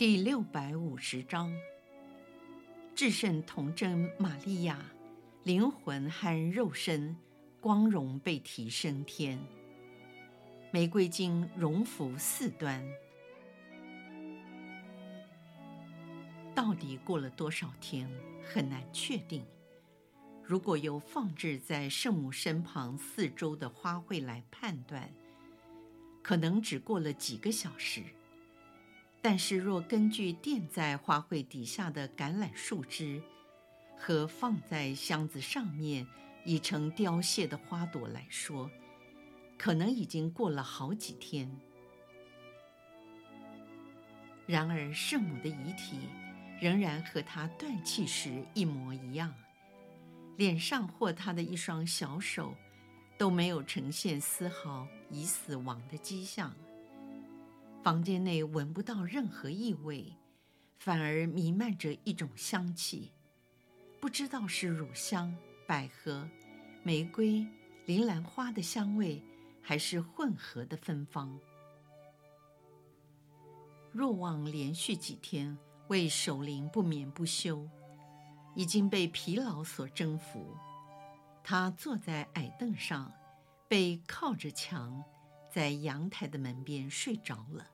[0.00, 1.54] 第六百五十章，
[2.94, 4.82] 至圣童贞玛利亚，
[5.42, 7.14] 灵魂和肉身
[7.60, 9.38] 光荣被提升天。
[10.72, 12.82] 玫瑰经荣福四端，
[16.54, 18.10] 到底过了多少天，
[18.42, 19.44] 很难确定。
[20.42, 25.12] 如果由放置在圣母身旁四周的花卉来判断，
[26.22, 28.02] 可能只过了几个小时。
[29.22, 33.22] 但是，若根据垫在花卉底下的橄榄树枝
[33.96, 36.06] 和放在箱子上面
[36.46, 38.70] 已成凋谢的花朵来说，
[39.58, 41.54] 可能已经过了好几天。
[44.46, 45.98] 然而，圣母的遗体
[46.58, 49.34] 仍然和她断气时一模一样，
[50.38, 52.54] 脸上或她的一双小手
[53.18, 56.56] 都没有呈现丝毫已死亡的迹象。
[57.82, 60.12] 房间内闻不到任何异味，
[60.78, 63.10] 反而弥漫着一种香气，
[63.98, 65.34] 不知道是乳香、
[65.66, 66.28] 百合、
[66.82, 67.46] 玫瑰、
[67.86, 69.22] 铃兰花的香味，
[69.62, 71.38] 还是混合的芬芳。
[73.92, 75.56] 若望连续几天
[75.88, 77.66] 为守灵不眠不休，
[78.54, 80.54] 已经被疲劳所征服。
[81.42, 83.10] 他坐在矮凳上，
[83.68, 85.02] 背靠着墙。
[85.50, 87.66] 在阳台的门边睡着了。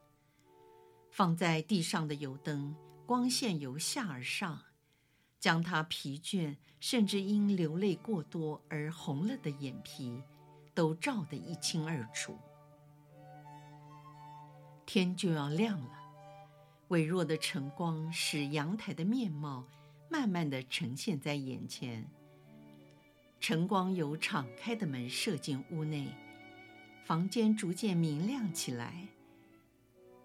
[1.11, 4.61] 放在地上的油灯，光线由下而上，
[5.39, 10.21] 将他疲倦甚至因流泪过多而红了的眼皮，
[10.73, 12.37] 都照得一清二楚。
[14.85, 15.91] 天就要亮了，
[16.89, 19.65] 微弱的晨光使阳台的面貌
[20.09, 22.09] 慢慢地呈现在眼前。
[23.39, 26.13] 晨光由敞开的门射进屋内。
[27.07, 29.07] 房间逐渐明亮起来，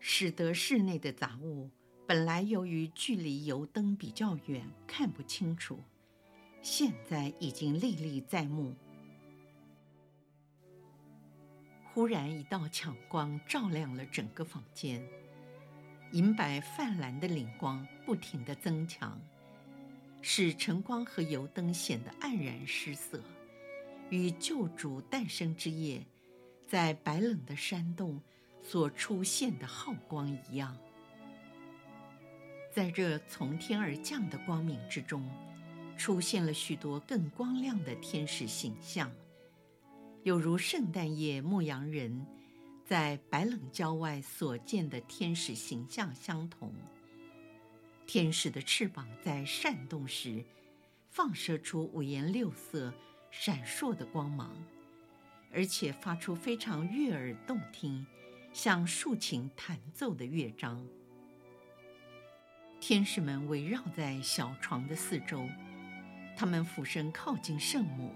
[0.00, 1.70] 使得室内的杂物
[2.09, 5.78] 本来由于距离油灯比较远看不清楚，
[6.60, 8.75] 现在已经历历在目。
[11.94, 15.00] 忽然，一道强光照亮了整个房间，
[16.10, 19.16] 银白泛蓝的灵光不停地增强，
[20.21, 23.22] 使晨光和油灯显得黯然失色，
[24.10, 26.04] 与救主诞生之夜。
[26.72, 28.19] 在白冷的山洞
[28.62, 30.75] 所出现的浩光一样，
[32.71, 35.22] 在这从天而降的光明之中，
[35.99, 39.12] 出现了许多更光亮的天使形象，
[40.22, 42.27] 有如圣诞夜牧羊人
[42.87, 46.72] 在白冷郊外所见的天使形象相同。
[48.06, 50.43] 天使的翅膀在扇动时，
[51.10, 52.91] 放射出五颜六色、
[53.31, 54.56] 闪烁的光芒。
[55.52, 58.06] 而且发出非常悦耳动听，
[58.52, 60.84] 像竖琴弹奏的乐章。
[62.80, 65.48] 天使们围绕在小床的四周，
[66.36, 68.12] 他们俯身靠近圣母，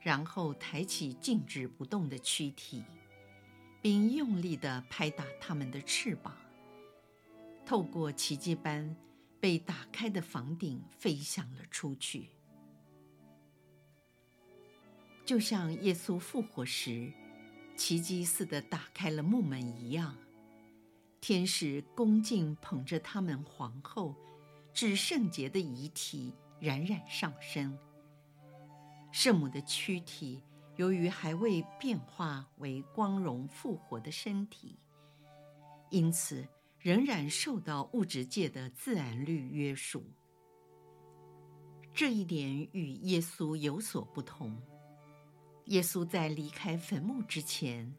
[0.00, 2.84] 然后抬起静止不动的躯体，
[3.82, 6.34] 并用力地拍打他们的翅膀，
[7.66, 8.96] 透过奇迹般
[9.38, 12.28] 被打开的房顶飞翔了出去。
[15.24, 17.10] 就像耶稣复活时，
[17.76, 20.14] 奇迹似的打开了木门一样，
[21.20, 24.14] 天使恭敬捧着他们皇后
[24.72, 27.76] 至圣洁的遗体冉冉上升。
[29.12, 30.42] 圣母的躯体
[30.76, 34.78] 由于还未变化为光荣复活的身体，
[35.90, 36.46] 因此
[36.78, 40.04] 仍然受到物质界的自然律约束。
[41.94, 44.60] 这一点与耶稣有所不同。
[45.66, 47.94] 耶稣在离开坟墓之前，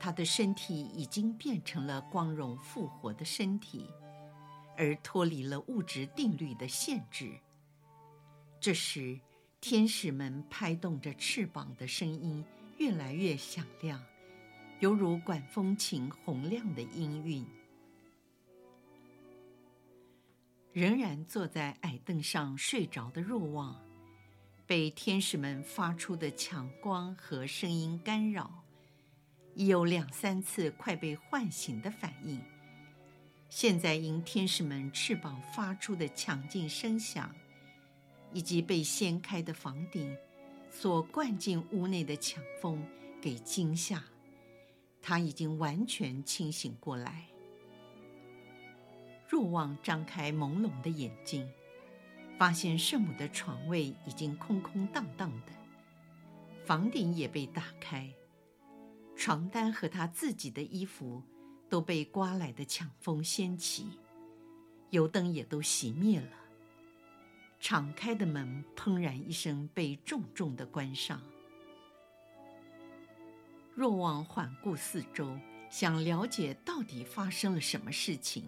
[0.00, 3.86] 他的身体已经变成了光荣复活的身体，
[4.76, 7.38] 而脱离了物质定律的限制。
[8.58, 9.20] 这时，
[9.60, 12.44] 天使们拍动着翅膀的声音
[12.78, 14.02] 越来越响亮，
[14.80, 17.46] 犹如管风琴洪亮的音韵。
[20.72, 23.78] 仍然坐在矮凳上睡着的若望。
[24.66, 28.64] 被天使们发出的强光和声音干扰，
[29.54, 32.40] 已有两三次快被唤醒的反应，
[33.50, 37.34] 现在因天使们翅膀发出的强劲声响，
[38.32, 40.16] 以及被掀开的房顶
[40.70, 42.82] 所灌进屋内的强风
[43.20, 44.02] 给惊吓，
[45.02, 47.26] 他已经完全清醒过来。
[49.28, 51.50] 若望张开朦胧的眼睛，
[52.42, 55.52] 发现圣母的床位已经空空荡荡的，
[56.64, 58.12] 房顶也被打开，
[59.14, 61.22] 床单和他自己的衣服。
[61.68, 63.86] 都被刮来的强风掀起，
[64.90, 66.32] 油灯也都熄灭了。
[67.60, 71.22] 敞开的门砰然一声被重重的关上。
[73.76, 75.38] 若望环顾四周，
[75.70, 78.44] 想了解到底发生了什么事情。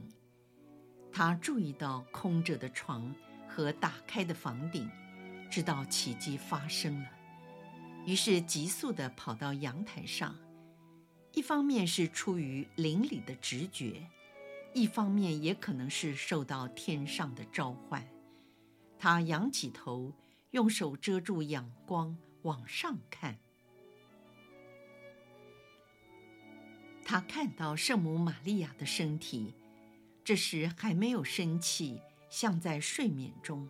[1.12, 3.14] 他注意到空着的床
[3.54, 4.90] 和打开的房顶，
[5.48, 7.08] 知道奇迹发生了，
[8.04, 10.36] 于是急速地跑到阳台上。
[11.30, 14.10] 一方面是出于灵里的直觉，
[14.72, 18.04] 一方面也可能是受到天上的召唤。
[18.98, 20.12] 他仰起头，
[20.50, 23.38] 用手遮住阳光，往上看。
[27.04, 29.54] 他看到圣母玛利亚的身体，
[30.24, 32.00] 这时还没有生气，
[32.34, 33.68] 像在睡眠中。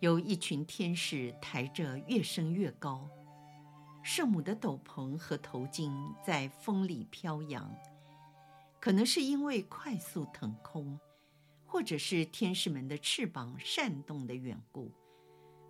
[0.00, 3.08] 有一群天使抬着，越升越高。
[4.02, 5.90] 圣母的斗篷和头巾
[6.22, 7.74] 在风里飘扬，
[8.78, 11.00] 可能是因为快速腾空，
[11.64, 14.92] 或者是天使们的翅膀扇动的缘故，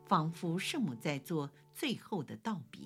[0.05, 2.81] 仿佛圣母在做最后的道别。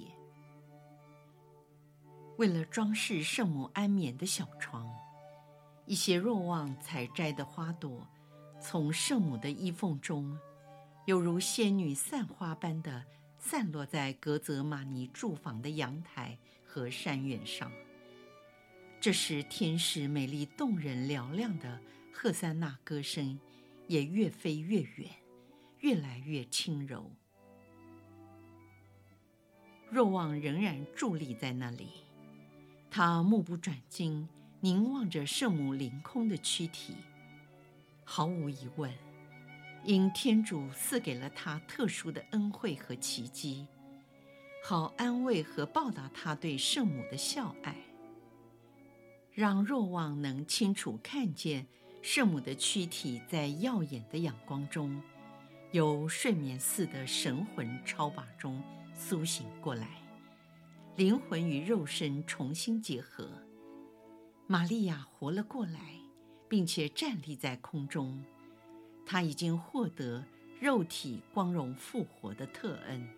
[2.37, 4.87] 为了装饰圣母安眠的小床，
[5.87, 8.06] 一些若望采摘的花朵，
[8.60, 10.38] 从圣母的衣缝中，
[11.06, 13.05] 犹如仙女散花般的。
[13.40, 17.70] 散落在格泽玛尼住房的阳台和山院上。
[19.00, 21.81] 这时，天使美丽动人、嘹亮的
[22.12, 23.38] 赫塞纳歌声
[23.87, 25.08] 也越飞越远，
[25.78, 27.10] 越来越轻柔。
[29.88, 31.88] 若望仍然伫立在那里，
[32.90, 34.28] 他目不转睛
[34.60, 36.96] 凝望着圣母凌空的躯体，
[38.10, 38.90] 毫无疑问。
[39.84, 43.66] 因天主赐给了他特殊的恩惠和奇迹，
[44.64, 47.76] 好安慰和报答他对圣母的孝爱，
[49.31, 51.66] 让若望能清楚看见
[52.00, 55.00] 圣母的躯体在耀眼的阳光中，
[55.72, 58.62] 由睡眠似的神魂超拔中
[58.94, 60.02] 苏醒过来，
[60.96, 63.31] 灵魂与肉身重新结合，
[64.46, 65.94] 玛利亚活了过来，
[66.49, 68.25] 并且站立在空中。
[69.05, 70.25] 他已经获得
[70.61, 73.09] 肉体光荣复活的特恩。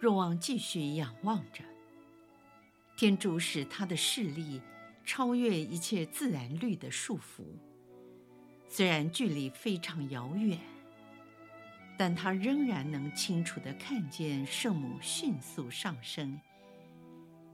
[0.00, 1.64] 若望继续仰望着，
[2.96, 4.60] 天主使他的视力
[5.04, 7.44] 超越一切自然律的束缚。
[8.68, 10.58] 虽然距离非常遥远，
[11.96, 16.40] 但他仍然能清楚地看见圣母迅速上升，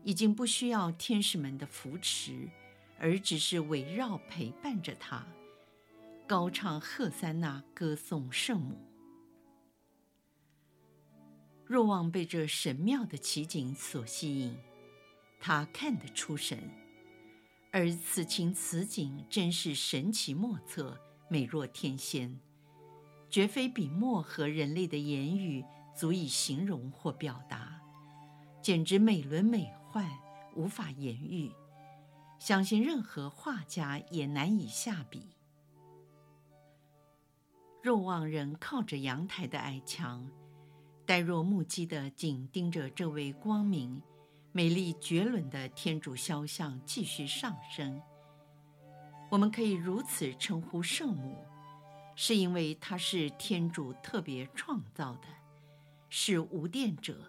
[0.03, 2.49] 已经不需要天使们的扶持。
[3.05, 5.27] 而只是围绕陪伴着他，
[6.27, 8.79] 高唱赫萨那歌颂圣母。
[11.67, 14.57] 若望被这神妙的奇景所吸引，
[15.39, 16.59] 他看得出神，
[17.71, 22.41] 而此情此景真是神奇莫测，美若天仙，
[23.29, 25.63] 绝非笔墨和人类的言语
[25.95, 27.79] 足以形容或表达，
[28.63, 30.09] 简直美轮美奂，
[30.57, 31.53] 无法言喻。
[32.45, 35.31] 相信任何画家也难以下笔。
[37.83, 40.31] 若望人靠着阳台的矮墙，
[41.07, 44.03] 呆若木鸡地紧盯着这位光明、
[44.53, 47.99] 美丽绝伦的天主肖像继续上升。
[49.31, 51.39] 我们可以如此称呼圣母，
[52.15, 55.29] 是因为她是天主特别创造的，
[56.11, 57.25] 是无殿者，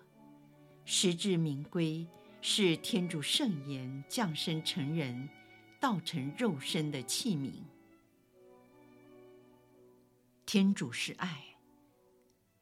[0.83, 2.05] 实至名归。
[2.47, 5.27] 是天主圣言降生成人，
[5.79, 7.51] 道成肉身的器皿。
[10.45, 11.43] 天主是爱，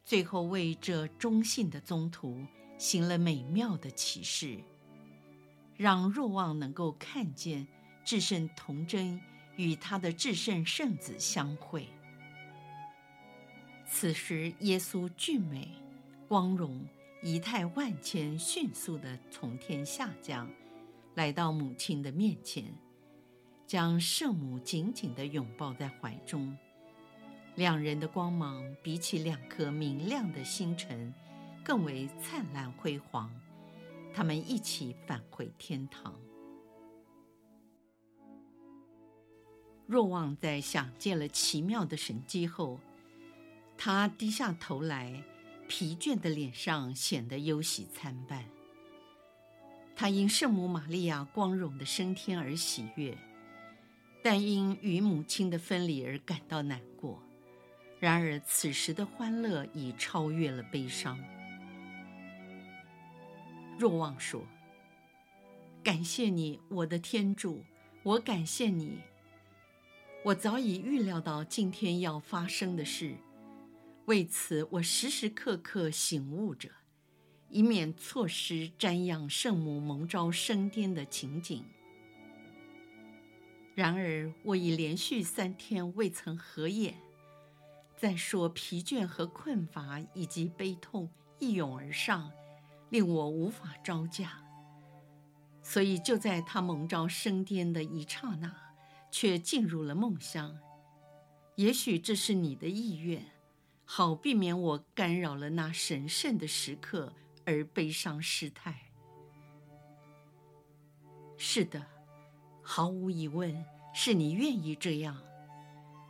[0.06, 2.48] 最后为这忠信的宗徒
[2.78, 4.58] 行了美妙的启示，
[5.75, 7.68] 让若望能够看见
[8.06, 9.20] 至圣童真
[9.58, 11.90] 与他的至圣圣子相会。
[13.86, 15.68] 此时，耶稣俊美、
[16.30, 16.88] 光荣。
[17.24, 20.50] 仪态万千，迅速地从天下降，
[21.15, 22.65] 来到母亲的面前，
[23.65, 26.56] 将圣母紧紧地拥抱在怀中。
[27.56, 31.13] 两人的光芒比起两颗明亮的星辰，
[31.63, 33.34] 更为灿烂辉煌。
[34.13, 36.13] 他们一起返回天堂。
[39.88, 42.80] 若望在想见了奇妙的神迹后，
[43.77, 45.24] 他低下头来，
[45.75, 48.46] 疲倦的脸上显得忧喜参半。
[49.96, 53.18] 他因圣母玛利亚光荣的升天而喜悦，
[54.22, 57.20] 但因与母亲的分离而感到难过。
[58.00, 61.18] 然而此时的欢乐已超越了悲伤。
[63.80, 64.44] 若望说
[65.84, 67.63] ：“感谢你，我的天主，
[68.03, 69.00] 我感谢你。
[70.24, 73.15] 我早已预料到今天要发生的事，
[74.05, 76.69] 为此我时时刻刻醒悟着。”
[77.50, 81.63] 以免错失瞻仰圣母蒙召升天的情景。
[83.75, 86.95] 然而，我已连续三天未曾合眼。
[87.95, 91.07] 再说，疲倦和困乏以及悲痛
[91.38, 92.31] 一涌而上，
[92.89, 94.43] 令我无法招架。
[95.62, 98.51] 所以，就在他蒙召升天的一刹那，
[99.12, 100.57] 却进入了梦乡。
[101.57, 103.24] 也许这是你的意愿，
[103.86, 107.13] 好避免我干扰了那神圣的时刻。
[107.46, 108.74] 而悲伤失态。
[111.38, 111.86] 是的，
[112.62, 115.22] 毫无疑问，是你愿意这样。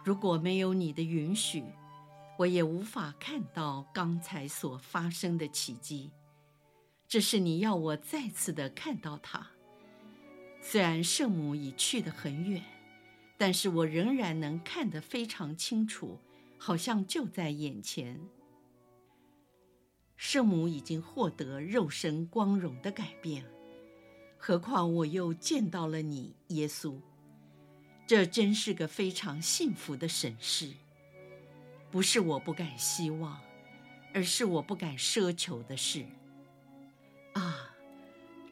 [0.06, 1.64] 如果没有你的允许，
[2.38, 6.12] 我也无法看到刚才所发生的奇迹。
[7.08, 9.48] 这是你要我再次的看到它。
[10.62, 12.64] 虽然圣母已去得很远，
[13.40, 16.20] 但是我仍然能看得非常清楚，
[16.66, 18.22] 好像就在眼前。
[20.16, 23.44] 圣母已经获得肉身光荣的改变，
[24.38, 26.96] 何况我又见到了你，耶稣。
[28.08, 30.72] 这真是个非常幸福的神事。
[31.92, 33.42] 不是我不敢希望，
[34.14, 36.06] 而是我不敢奢求的事。
[37.34, 37.76] 啊，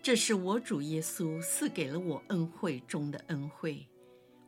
[0.03, 3.87] 这是我主耶稣赐给了我恩惠中的恩惠，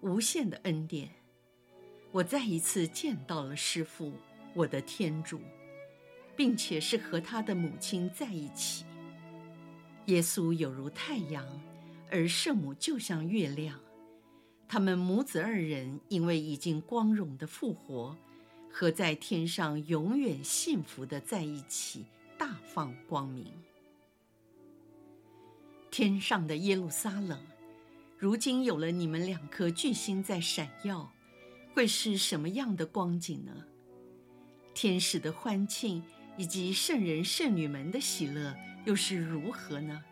[0.02, 1.23] 无限的恩典。
[2.14, 4.14] 我再一次见到了师父，
[4.54, 5.42] 我的天主。
[6.36, 8.86] 并且是和他的母亲在一起。
[10.08, 11.46] 耶稣有如太阳，
[12.10, 13.80] 而圣母就像月亮。
[14.68, 18.18] 他们母子二人因为已经光荣的复活，
[18.72, 22.06] 和在天上永远幸福的在一起，
[22.36, 23.46] 大放光明。
[25.92, 27.40] 天上的耶路撒冷，
[28.18, 31.13] 如今有了你们两颗巨星在闪耀，
[31.74, 33.52] 会是什么样的光景呢？
[34.74, 36.04] 天使的欢庆。
[36.36, 40.04] 以及圣人圣女们的喜乐又是如何呢？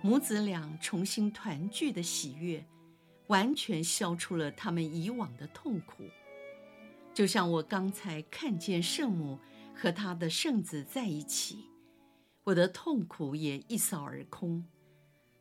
[0.00, 2.64] 母子俩重新团聚的喜悦，
[3.26, 6.04] 完全消除了他们以往的痛苦。
[7.12, 9.40] 就像我刚才看见圣母
[9.74, 11.64] 和她的圣子在一起，
[12.44, 14.64] 我的痛苦也一扫而空，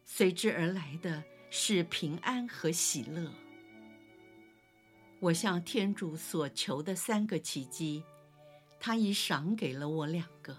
[0.04, 3.32] 随之而来的是平安和喜乐。
[5.24, 8.04] 我向天主所求的三个奇迹。
[8.78, 10.58] 他已赏给了我两个，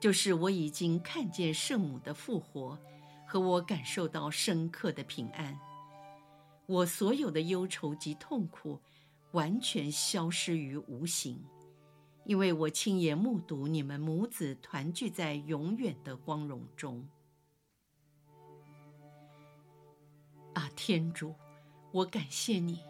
[0.00, 2.76] 就是我已经看见圣母的复活，
[3.24, 5.56] 和我感受到深刻的平安。
[6.66, 8.80] 我所有的忧愁及痛苦
[9.30, 11.40] 完全消失于无形，
[12.24, 17.08] 因为我亲眼目睹你们母子团聚在永远的光荣中。
[20.54, 21.32] 啊，天主，
[21.92, 22.80] 我感谢你，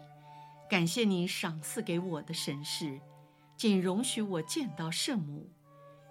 [0.69, 3.01] 感谢您赏赐给我的神事。
[3.57, 5.49] 仅容许我见到圣母，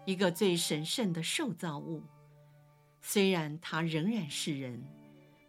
[0.05, 2.03] 一个最神圣的受造物。
[3.01, 4.83] 虽然她仍然是人，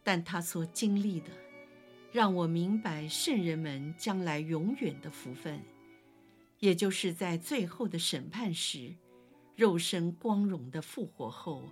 [0.04, 1.32] 但她所经历的，
[2.12, 5.60] 让我明白圣人们将来永远的福分，
[6.60, 8.94] 也就是在最后的审判时，
[9.56, 11.64] 肉身光荣的复活后，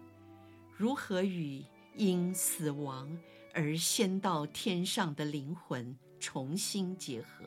[0.76, 1.64] 如何与
[1.96, 3.16] 因死亡
[3.54, 5.96] 而先到天上的灵魂
[6.28, 7.46] 重新结合。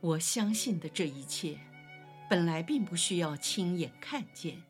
[0.00, 1.56] 我相信的这一切，
[2.28, 4.60] 本来并不需要亲眼看见，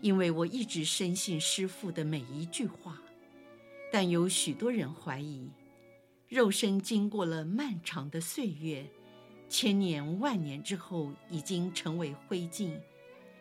[0.00, 3.00] 因为我一直深信师父的每一句话。
[3.92, 5.48] 但有许多人怀疑，
[6.26, 8.84] 肉身经过了漫长的岁月，
[9.48, 12.76] 千年万年之后已经成为灰烬，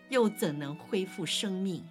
[0.09, 1.83] 又怎能恢复生命？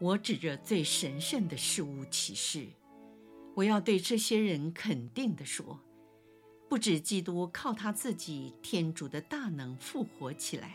[0.00, 2.66] 我指着最神圣的事物起誓，
[3.56, 5.80] 我要对这些人肯定地说。
[6.68, 10.74] 不止基督靠他自己天主的大能复活起来，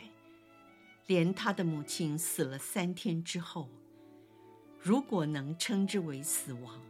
[1.06, 3.68] 连他的母亲死了三天之后，
[4.80, 6.82] 如果能称之为死亡，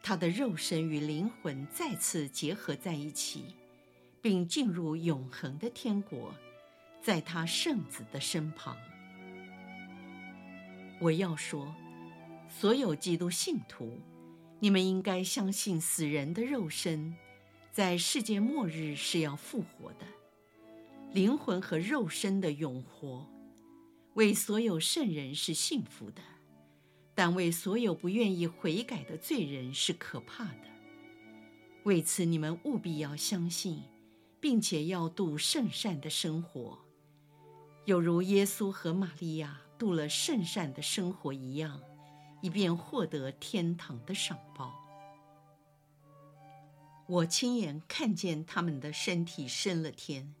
[0.00, 3.56] 他的肉身与灵魂再次结合在一起，
[4.22, 6.32] 并进入永恒的天国，
[7.02, 8.76] 在他圣子的身旁。
[11.00, 11.74] 我要说，
[12.48, 13.98] 所有基督信徒。
[14.60, 17.14] 你们应该相信死人的肉身，
[17.70, 20.06] 在世界末日是要复活的，
[21.12, 23.24] 灵魂和肉身的永活，
[24.14, 26.20] 为所有圣人是幸福的，
[27.14, 30.68] 但为所有不愿意悔改的罪人是可怕的。
[31.84, 33.82] 为此，你们务必要相信，
[34.40, 36.78] 并且要度圣善的生活，
[37.84, 41.80] 有如耶稣和玛利亚度了圣善的生活一样。
[42.40, 44.74] 以便获得天堂的赏报。
[47.06, 50.34] 我亲眼看见他们的身体升了天，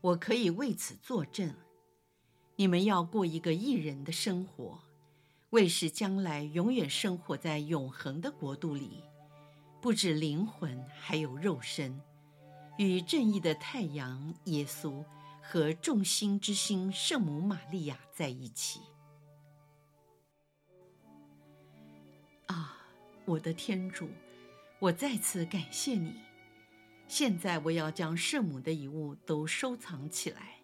[0.00, 1.54] 我可以为此作证。
[2.56, 4.80] 你们要过一个异人的生活，
[5.50, 9.02] 为使将来永远生活在永恒的国度里，
[9.80, 12.00] 不止灵魂，还有肉身，
[12.78, 15.04] 与正义的太阳耶稣
[15.40, 18.80] 和众星之星圣母玛利亚在一起。
[22.52, 22.76] 啊
[23.24, 24.10] 我的天主，
[24.78, 26.16] 我再次感谢你。
[27.08, 30.58] 现在我要将圣母的遗物都收藏起来，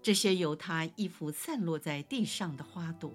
[0.00, 3.12] 这些由她衣服散落在地上的花朵，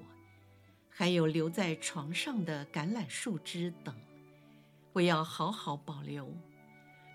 [0.90, 3.96] 还有留在床上的橄榄树枝等，
[4.94, 6.34] 我要好好保留。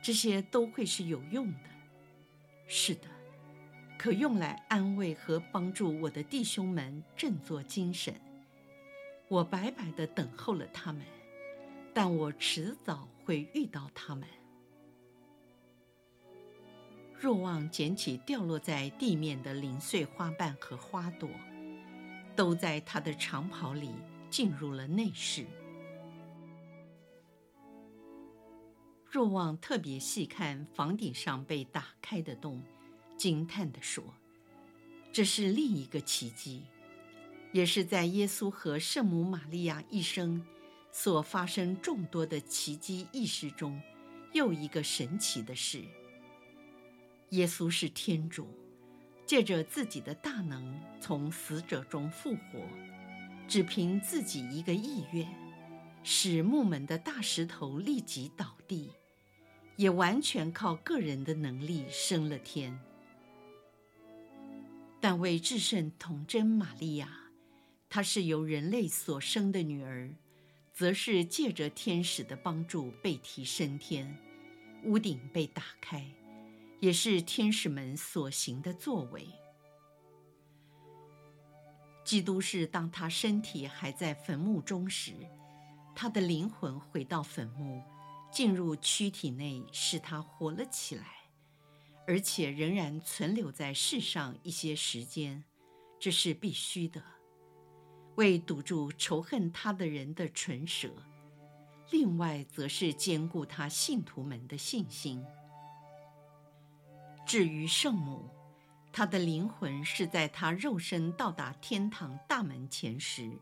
[0.02, 1.70] 这些都会是有用的。
[2.66, 3.08] 是的，
[3.98, 8.14] 可用来安慰和帮助我的弟兄们振作精神。
[9.32, 11.02] 我白白的等候了他们。
[11.94, 14.28] 但我迟早会遇到他们。
[17.18, 21.30] 若望捡起掉落在地面的零碎花瓣和花朵，
[22.36, 23.90] 都在他的长袍里
[24.28, 25.46] 进入了内室。
[29.10, 32.62] 若望特别细看房顶上被打开的洞，
[33.16, 34.02] 惊叹地说
[35.12, 36.64] ：“这是另一个奇迹，
[37.52, 40.44] 也是在耶稣和圣母玛利亚一生。”
[40.94, 43.80] 所发生众多的奇迹异事中，
[44.34, 45.82] 又一个神奇的事。
[47.30, 48.46] 耶稣是天主，
[49.24, 52.60] 借着自己的大能从死者中复活，
[53.48, 55.26] 只凭自己一个意愿，
[56.02, 58.90] 使木门的大石头立即倒地，
[59.76, 62.78] 也完全靠个人的能力升了天。
[65.00, 67.21] 但为至圣童贞玛利亚，
[67.94, 70.10] 她是由人类所生的女儿。
[70.72, 74.16] 则是借着天使的帮助被提升天，
[74.84, 76.02] 屋顶被打开，
[76.80, 79.28] 也是天使们所行的作为。
[82.02, 85.12] 基督是当他身体还在坟墓中时，
[85.94, 87.82] 他的灵魂回到坟墓，
[88.32, 91.06] 进入躯体内，使他活了起来，
[92.06, 95.44] 而且仍然存留在世上一些时间，
[96.00, 97.04] 这是必须的。
[98.16, 100.90] 为堵住仇恨他的人的唇舌，
[101.90, 105.24] 另外则是坚固他信徒们的信心。
[107.24, 108.28] 至于圣母，
[108.92, 113.32] 她的灵魂是在她肉身到达天堂大门前时，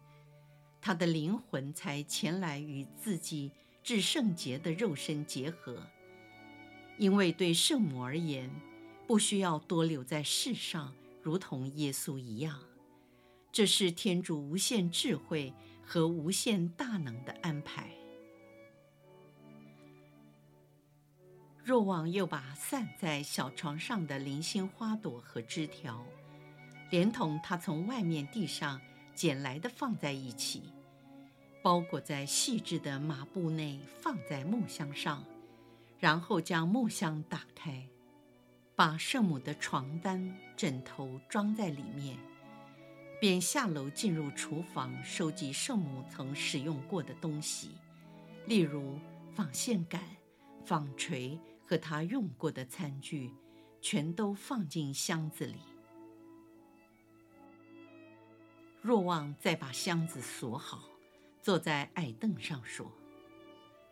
[0.80, 3.50] 她的灵魂才前来与自己
[3.82, 5.82] 至圣洁的肉身结合。
[6.98, 8.50] 因为对圣母而言，
[9.06, 12.60] 不需要多留在世上，如同耶稣一样。
[13.52, 15.52] 这是天主无限智慧
[15.84, 17.90] 和无限大能的安排。
[21.62, 26.04] 若望又把散在小床上的零星花朵和枝条，
[26.90, 28.80] 连同他从外面地上
[29.14, 30.72] 捡来的放在一起，
[31.62, 35.24] 包裹在细致的麻布内，放在木箱上，
[35.98, 37.86] 然后将木箱打开，
[38.74, 42.16] 把圣母的床单、枕头装在里面。
[43.20, 47.72] 便下楼进入厨房，收集圣母曾使用过的东西，
[48.46, 48.98] 例如
[49.34, 50.02] 纺线杆、
[50.64, 53.30] 纺锤和她用过的餐具，
[53.82, 55.56] 全都放进箱子里。
[58.80, 60.88] 若望再把箱子锁好，
[61.42, 62.90] 坐在矮凳上说：“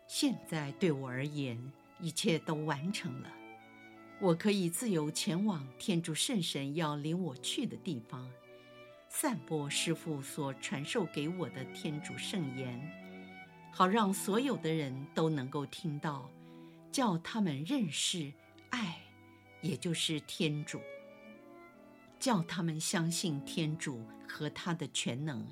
[0.09, 3.31] 现在对我而言，一切都完成了，
[4.23, 8.27] 我可以自由前往天主圣神要领我去的地方。”
[9.09, 12.79] 散播师父所传授给我的天主圣言，
[13.73, 16.31] 好让所有的人都能够听到，
[16.93, 18.33] 叫他们认识
[18.71, 18.99] 爱，
[19.63, 20.81] 也就是天主，
[22.21, 25.45] 叫他们相信天主和他的全能，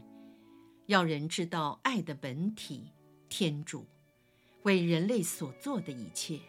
[0.84, 2.92] 要人知道爱的本体
[3.28, 3.86] 天主，
[4.62, 6.40] 为人类所做的一切，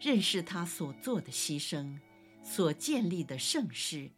[0.00, 1.98] 认识他所做的牺牲，
[2.42, 4.12] 所建立的圣事。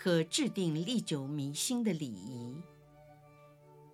[0.00, 2.54] 和制定历久弥新的礼仪，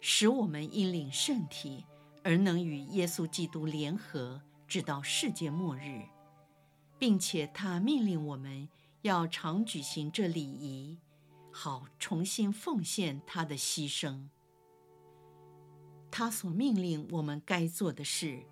[0.03, 1.83] 使我们因领圣体
[2.23, 6.03] 而能与耶稣基督联合，直到世界末日，
[6.99, 8.69] 并且他命令我们
[9.01, 10.99] 要常举行这礼仪，
[11.51, 14.29] 好重新奉献他的牺牲。
[16.11, 18.43] 他所命令我们该做的事，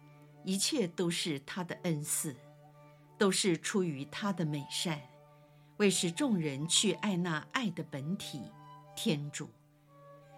[0.43, 2.35] 一切都是他的恩赐，
[3.19, 4.99] 都是出于他的美善，
[5.83, 8.41] 为使众人去爱那爱的本体
[8.95, 9.49] 天主，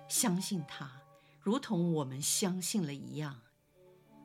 [0.09, 0.91] 相信他，
[1.39, 3.43] 如同我们相信了一样。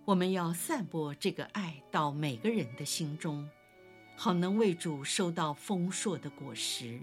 [0.05, 3.49] 我们要散播这个爱到每个人的心中，
[4.15, 7.01] 好能为主收到丰硕的果实。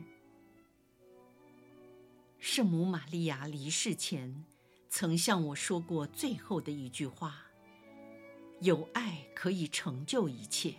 [2.38, 4.46] 圣母玛利亚离世前，
[4.88, 7.42] 曾向我说过最后的一句话
[8.62, 10.74] ：“有爱可以成就一切。”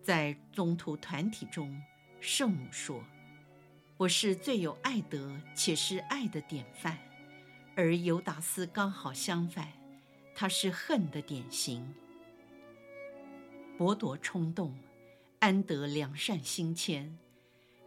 [0.00, 1.76] 在宗徒团体中，
[2.26, 3.04] 圣母说
[3.98, 6.98] ：“我是最有爱德且是爱的典范，
[7.76, 9.70] 而尤达斯刚好相反，
[10.34, 11.86] 他是恨的典型。
[13.76, 14.74] 伯铎冲动，
[15.40, 17.14] 安德良善心谦，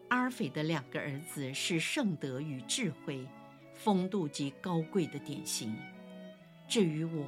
[0.10, 3.28] 阿尔斐的两个儿子是圣德与智慧。”
[3.74, 5.76] 风度及高贵的典型。
[6.68, 7.28] 至于我，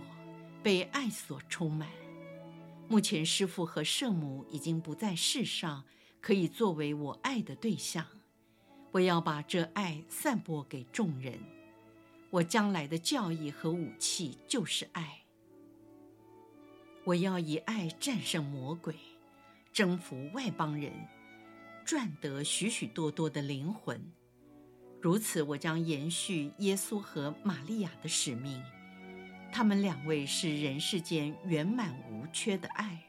[0.62, 1.90] 被爱所充满。
[2.88, 5.86] 目前师父和圣母已经不在世上，
[6.22, 8.06] 可以作为我爱的对象。
[8.92, 11.40] 我要把这爱散播给众人。
[12.32, 15.22] 我将来的教义和武器就是爱。
[17.06, 18.96] 我要以爱战胜魔鬼，
[19.74, 20.92] 征服外邦人，
[21.84, 24.00] 赚得许许多多的灵魂。
[25.02, 28.62] 如此，我将延续耶稣和玛利亚的使命。
[29.52, 33.09] 他们两位是人世间圆满无缺的爱。